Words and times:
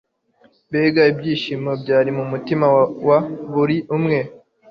Mbega 0.69 1.01
ibyishimo 1.11 1.71
byari 1.81 2.09
mu 2.17 2.23
mutima 2.31 2.65
wa 3.07 3.17
buri 3.53 3.77
umwe 3.97 4.19